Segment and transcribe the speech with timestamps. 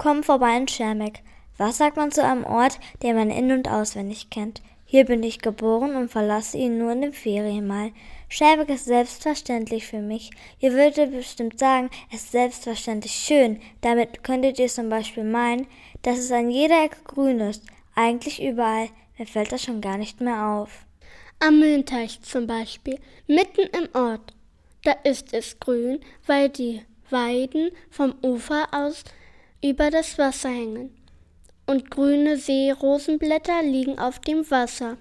[0.00, 1.20] Komm vorbei in Schermeck.
[1.58, 4.62] Was sagt man zu einem Ort, den man in- und auswendig kennt?
[4.86, 7.92] Hier bin ich geboren und verlasse ihn nur in den Ferien mal.
[8.30, 10.30] Scherbeck ist selbstverständlich für mich.
[10.58, 13.60] Ihr würdet bestimmt sagen, es ist selbstverständlich schön.
[13.82, 15.66] Damit könntet ihr zum Beispiel meinen,
[16.00, 17.64] dass es an jeder Ecke grün ist.
[17.94, 18.88] Eigentlich überall.
[19.18, 20.86] Mir fällt das schon gar nicht mehr auf.
[21.40, 24.32] Am Mühlenteich zum Beispiel, mitten im Ort.
[24.82, 26.80] Da ist es grün, weil die
[27.10, 29.04] Weiden vom Ufer aus
[29.62, 30.94] über das Wasser hängen.
[31.66, 34.96] Und grüne Seerosenblätter liegen auf dem Wasser.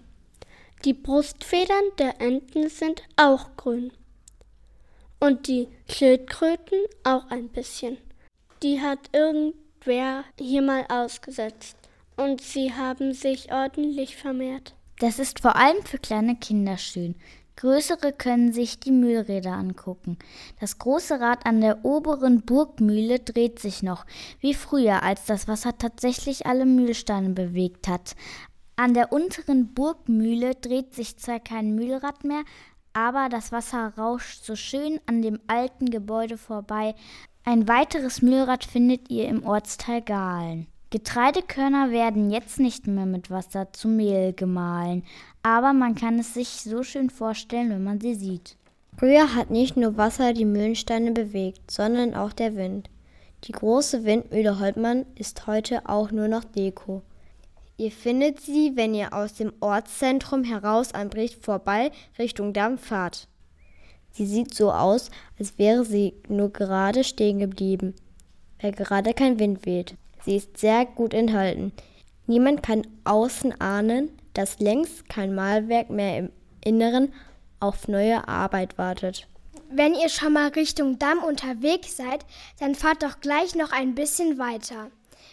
[0.86, 3.91] Die Brustfedern der Enten sind auch grün.
[5.20, 7.98] Und die Schildkröten auch ein bisschen.
[8.64, 11.76] Die hat irgendwer hier mal ausgesetzt.
[12.16, 14.76] Und sie haben sich ordentlich vermehrt.
[15.00, 17.16] Das ist vor allem für kleine Kinder schön.
[17.59, 20.17] Größere können sich die Mühlräder angucken.
[20.62, 24.05] Das große Rad an der oberen Burgmühle dreht sich noch,
[24.40, 28.16] wie früher, als das Wasser tatsächlich alle Mühlsteine bewegt hat.
[28.78, 32.44] An der unteren Burgmühle dreht sich zwar kein Mühlrad mehr,
[32.94, 36.95] aber das Wasser rauscht so schön an dem alten Gebäude vorbei.
[37.44, 40.67] Ein weiteres Mühlrad findet ihr im Ortsteil Gahlen.
[40.92, 45.04] Getreidekörner werden jetzt nicht mehr mit Wasser zu Mehl gemahlen,
[45.44, 48.56] aber man kann es sich so schön vorstellen, wenn man sie sieht.
[48.98, 52.90] Früher hat nicht nur Wasser die Mühlensteine bewegt, sondern auch der Wind.
[53.44, 57.03] Die große Windmühle Holtmann ist heute auch nur noch Deko.
[57.78, 63.28] Ihr findet sie, wenn ihr aus dem Ortszentrum heraus am Bericht vorbei Richtung Damm fahrt.
[64.12, 67.94] Sie sieht so aus, als wäre sie nur gerade stehen geblieben,
[68.59, 69.96] weil gerade kein Wind weht.
[70.25, 71.72] Sie ist sehr gut enthalten.
[72.28, 76.31] Niemand kann außen ahnen, dass längst kein Malwerk mehr im
[76.64, 77.14] Inneren
[77.59, 79.28] auf neue Arbeit wartet.
[79.72, 82.25] Wenn ihr schon mal Richtung Damm unterwegs seid,
[82.59, 84.90] dann fahrt doch gleich noch ein bisschen weiter.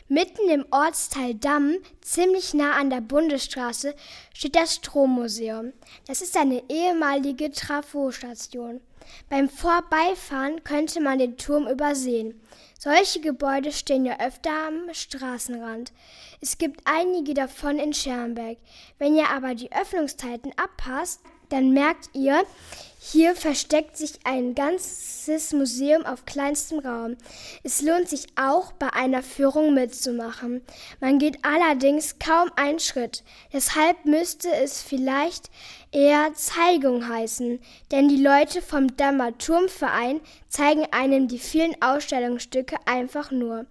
[0.08, 3.94] Mitten im Ortsteil Damm, ziemlich nah an der Bundesstraße,
[4.32, 5.72] steht das Strommuseum.
[6.06, 8.80] Das ist eine ehemalige Trafostation.
[9.28, 12.40] Beim Vorbeifahren könnte man den Turm übersehen.
[12.78, 15.92] Solche Gebäude stehen ja öfter am Straßenrand.
[16.42, 18.58] Es gibt einige davon in Schermberg.
[18.98, 22.44] Wenn ihr aber die Öffnungszeiten abpasst, dann merkt ihr,
[23.12, 27.16] hier versteckt sich ein ganzes Museum auf kleinstem Raum.
[27.62, 30.60] Es lohnt sich auch, bei einer Führung mitzumachen.
[31.00, 33.22] Man geht allerdings kaum einen Schritt.
[33.52, 35.50] Deshalb müsste es vielleicht
[35.92, 37.60] eher Zeigung heißen,
[37.92, 43.66] denn die Leute vom Dammer Turmverein zeigen einem die vielen Ausstellungsstücke einfach nur.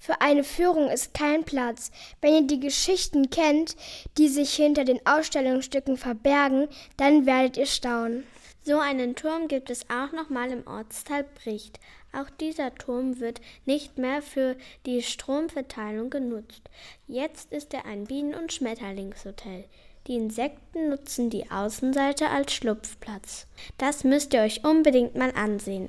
[0.00, 1.92] Für eine Führung ist kein Platz.
[2.20, 3.76] Wenn ihr die Geschichten kennt,
[4.18, 8.24] die sich hinter den Ausstellungsstücken verbergen, dann werdet ihr staunen.
[8.62, 11.80] So einen Turm gibt es auch noch mal im Ortsteil Bricht.
[12.12, 16.62] Auch dieser Turm wird nicht mehr für die Stromverteilung genutzt.
[17.06, 19.64] Jetzt ist er ein Bienen- und Schmetterlingshotel.
[20.06, 23.46] Die Insekten nutzen die Außenseite als Schlupfplatz.
[23.78, 25.88] Das müsst ihr euch unbedingt mal ansehen.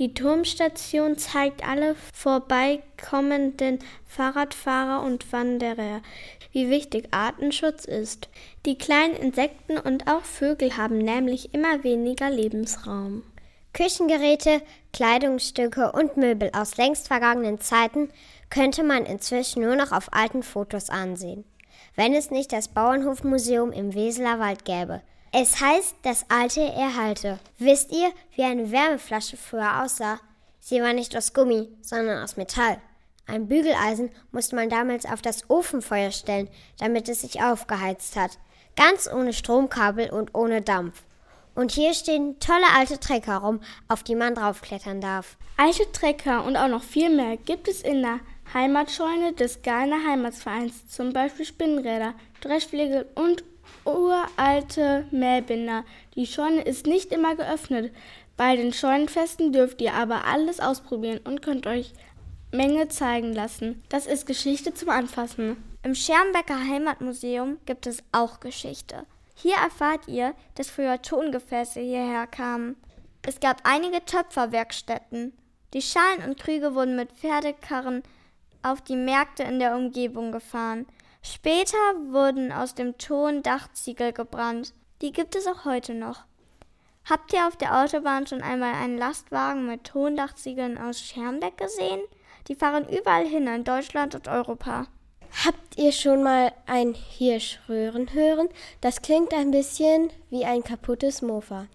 [0.00, 6.00] Die Turmstation zeigt alle vorbeikommenden Fahrradfahrer und Wanderer,
[6.52, 8.30] wie wichtig Artenschutz ist.
[8.64, 13.24] Die kleinen Insekten und auch Vögel haben nämlich immer weniger Lebensraum.
[13.74, 14.62] Küchengeräte,
[14.94, 18.08] Kleidungsstücke und Möbel aus längst vergangenen Zeiten
[18.48, 21.44] könnte man inzwischen nur noch auf alten Fotos ansehen,
[21.94, 25.02] wenn es nicht das Bauernhofmuseum im Weseler Wald gäbe.
[25.32, 27.38] Es heißt, das Alte erhalte.
[27.58, 30.18] Wisst ihr, wie eine Wärmeflasche früher aussah?
[30.58, 32.78] Sie war nicht aus Gummi, sondern aus Metall.
[33.26, 36.48] Ein Bügeleisen musste man damals auf das Ofenfeuer stellen,
[36.78, 38.38] damit es sich aufgeheizt hat.
[38.74, 41.04] Ganz ohne Stromkabel und ohne Dampf.
[41.54, 45.36] Und hier stehen tolle alte Trecker rum, auf die man draufklettern darf.
[45.56, 48.18] Alte Trecker und auch noch viel mehr gibt es in der
[48.52, 53.44] Heimatscheune des Gallner Heimatsvereins, zum Beispiel Spinnräder, Dreschflegel und
[53.84, 55.84] uralte Mähbinder.
[56.14, 57.92] Die Scheune ist nicht immer geöffnet.
[58.36, 61.92] Bei den Scheunenfesten dürft ihr aber alles ausprobieren und könnt euch
[62.52, 63.82] Menge zeigen lassen.
[63.88, 65.56] Das ist Geschichte zum Anfassen.
[65.82, 69.06] Im Schermbecker Heimatmuseum gibt es auch Geschichte.
[69.34, 72.76] Hier erfahrt ihr, dass früher Tongefäße hierher kamen.
[73.22, 75.32] Es gab einige Töpferwerkstätten.
[75.72, 78.02] Die Schalen und Krüge wurden mit Pferdekarren
[78.62, 80.86] auf die Märkte in der Umgebung gefahren.
[81.22, 81.78] Später
[82.10, 84.72] wurden aus dem Ton Dachziegel gebrannt.
[85.02, 86.24] Die gibt es auch heute noch.
[87.08, 92.00] Habt ihr auf der Autobahn schon einmal einen Lastwagen mit Tondachziegeln aus Schermbeck gesehen?
[92.48, 94.86] Die fahren überall hin in Deutschland und Europa.
[95.44, 98.48] Habt ihr schon mal ein Hirsch röhren hören?
[98.80, 101.66] Das klingt ein bisschen wie ein kaputtes Mofa.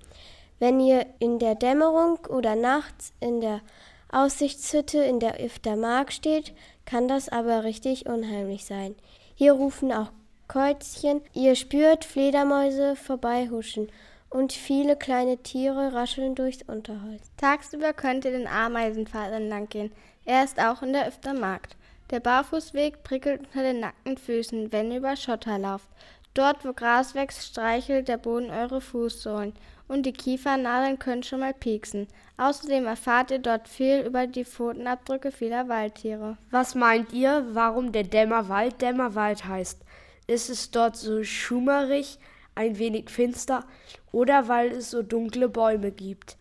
[0.60, 3.62] Wenn ihr in der Dämmerung oder nachts in der
[4.10, 6.54] Aussichtshütte in der Iftermark steht,
[6.86, 8.96] kann das aber richtig unheimlich sein.
[9.38, 10.12] Hier rufen auch
[10.48, 13.90] Käuzchen, ihr spürt Fledermäuse vorbeihuschen
[14.30, 17.32] und viele kleine Tiere rascheln durchs Unterholz.
[17.36, 19.92] Tagsüber könnt ihr den Ameisenpfad entlang gehen.
[20.24, 21.76] Er ist auch in der Öftermarkt.
[22.12, 25.90] Der Barfußweg prickelt unter den nackten Füßen, wenn ihr über Schotter lauft.
[26.36, 29.54] Dort, wo Gras wächst, streichelt der Boden eure Fußsohlen
[29.88, 32.08] und die Kiefernadeln können schon mal pieksen.
[32.36, 36.38] Außerdem erfahrt ihr dort viel über die Pfotenabdrücke vieler Waldtiere.
[36.52, 39.80] Was meint ihr, warum der Dämmerwald Dämmerwald heißt?
[40.28, 42.20] Ist es dort so schummerig,
[42.54, 43.64] ein wenig finster
[44.12, 46.36] oder weil es so dunkle Bäume gibt?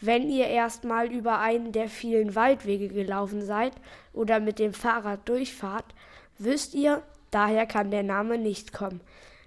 [0.00, 3.72] Wenn ihr erstmal über einen der vielen Waldwege gelaufen seid
[4.12, 5.86] oder mit dem Fahrrad durchfahrt,
[6.38, 7.02] wisst ihr,
[7.32, 9.00] daher kann der Name nicht kommen.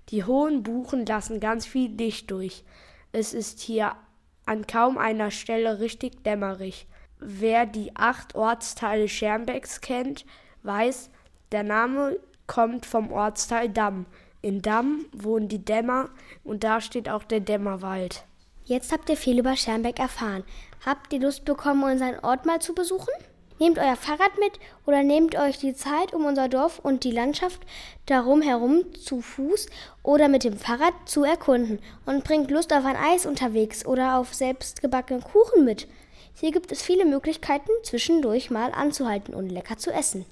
[0.10, 2.63] Die hohen Buchen lassen ganz viel Licht durch.
[3.12, 3.94] Es ist hier
[4.46, 6.88] an kaum einer Stelle richtig dämmerig.
[7.19, 10.25] Wer die acht Ortsteile Schermbecks kennt,
[10.63, 11.10] weiß,
[11.52, 14.06] der Name kommt vom Ortsteil Damm.
[14.42, 16.10] In Damm wohnen die Dämmer
[16.44, 18.25] und da steht auch der Dämmerwald.
[18.66, 20.44] Jetzt habt ihr viel über Schermbeck erfahren.
[20.86, 23.13] Habt ihr Lust bekommen, unseren Ort mal zu besuchen?
[23.57, 27.62] Nehmt euer Fahrrad mit oder nehmt euch die Zeit, um unser Dorf und die Landschaft
[28.06, 29.68] darum herum zu Fuß
[30.04, 34.34] oder mit dem Fahrrad zu erkunden und bringt Lust auf ein Eis unterwegs oder auf
[34.34, 35.88] selbstgebackenen Kuchen mit.
[36.34, 40.25] Hier gibt es viele Möglichkeiten, zwischendurch mal anzuhalten und lecker zu essen.